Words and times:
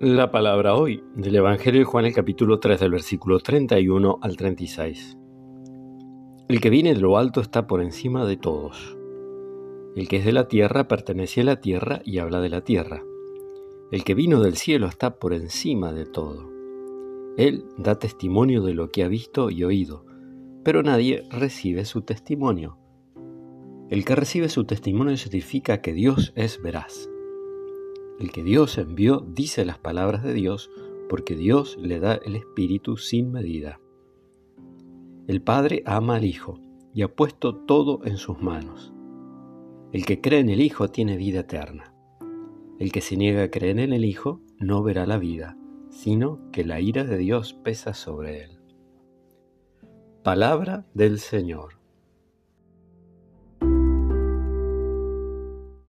La 0.00 0.30
palabra 0.30 0.76
hoy 0.76 1.02
del 1.16 1.34
Evangelio 1.34 1.80
de 1.80 1.84
Juan 1.84 2.04
el 2.04 2.14
capítulo 2.14 2.60
3 2.60 2.78
del 2.78 2.92
versículo 2.92 3.40
31 3.40 4.20
al 4.22 4.36
36. 4.36 5.18
El 6.46 6.60
que 6.60 6.70
viene 6.70 6.94
de 6.94 7.00
lo 7.00 7.18
alto 7.18 7.40
está 7.40 7.66
por 7.66 7.82
encima 7.82 8.24
de 8.24 8.36
todos. 8.36 8.96
El 9.96 10.06
que 10.06 10.18
es 10.18 10.24
de 10.24 10.30
la 10.30 10.46
tierra 10.46 10.86
pertenece 10.86 11.40
a 11.40 11.44
la 11.44 11.60
tierra 11.60 12.00
y 12.04 12.18
habla 12.18 12.40
de 12.40 12.48
la 12.48 12.60
tierra. 12.60 13.02
El 13.90 14.04
que 14.04 14.14
vino 14.14 14.40
del 14.40 14.54
cielo 14.54 14.86
está 14.86 15.18
por 15.18 15.34
encima 15.34 15.92
de 15.92 16.06
todo. 16.06 16.48
Él 17.36 17.64
da 17.76 17.98
testimonio 17.98 18.62
de 18.62 18.74
lo 18.74 18.92
que 18.92 19.02
ha 19.02 19.08
visto 19.08 19.50
y 19.50 19.64
oído, 19.64 20.06
pero 20.62 20.84
nadie 20.84 21.24
recibe 21.28 21.84
su 21.84 22.02
testimonio. 22.02 22.78
El 23.90 24.04
que 24.04 24.14
recibe 24.14 24.48
su 24.48 24.64
testimonio 24.64 25.16
certifica 25.16 25.80
que 25.80 25.92
Dios 25.92 26.32
es 26.36 26.62
veraz. 26.62 27.10
El 28.18 28.32
que 28.32 28.42
Dios 28.42 28.78
envió 28.78 29.24
dice 29.28 29.64
las 29.64 29.78
palabras 29.78 30.24
de 30.24 30.32
Dios 30.32 30.70
porque 31.08 31.36
Dios 31.36 31.76
le 31.80 32.00
da 32.00 32.14
el 32.14 32.34
Espíritu 32.34 32.96
sin 32.96 33.30
medida. 33.30 33.80
El 35.28 35.40
Padre 35.40 35.82
ama 35.86 36.16
al 36.16 36.24
Hijo 36.24 36.58
y 36.92 37.02
ha 37.02 37.08
puesto 37.08 37.54
todo 37.54 38.00
en 38.04 38.16
sus 38.16 38.40
manos. 38.40 38.92
El 39.92 40.04
que 40.04 40.20
cree 40.20 40.40
en 40.40 40.48
el 40.48 40.60
Hijo 40.60 40.88
tiene 40.88 41.16
vida 41.16 41.40
eterna. 41.40 41.94
El 42.78 42.92
que 42.92 43.00
se 43.00 43.16
niega 43.16 43.44
a 43.44 43.50
creer 43.50 43.78
en 43.78 43.92
el 43.92 44.04
Hijo 44.04 44.40
no 44.58 44.82
verá 44.82 45.06
la 45.06 45.18
vida, 45.18 45.56
sino 45.90 46.40
que 46.50 46.64
la 46.64 46.80
ira 46.80 47.04
de 47.04 47.18
Dios 47.18 47.54
pesa 47.54 47.94
sobre 47.94 48.42
él. 48.44 48.58
Palabra 50.24 50.86
del 50.92 51.20
Señor. 51.20 51.77